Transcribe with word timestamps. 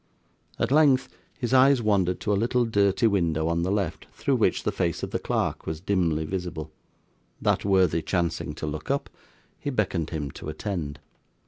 At 0.57 0.71
length, 0.71 1.09
his 1.37 1.53
eyes 1.53 1.79
wandered 1.79 2.19
to 2.21 2.33
a 2.33 2.33
little 2.33 2.65
dirty 2.65 3.05
window 3.05 3.47
on 3.47 3.61
the 3.61 3.69
left, 3.71 4.07
through 4.13 4.37
which 4.37 4.63
the 4.63 4.71
face 4.71 5.03
of 5.03 5.11
the 5.11 5.19
clerk 5.19 5.67
was 5.67 5.79
dimly 5.79 6.25
visible; 6.25 6.71
that 7.39 7.63
worthy 7.63 8.01
chancing 8.01 8.55
to 8.55 8.65
look 8.65 8.89
up, 8.89 9.11
he 9.59 9.69
beckoned 9.69 10.09
him 10.09 10.31
to 10.31 10.49
attend. 10.49 10.99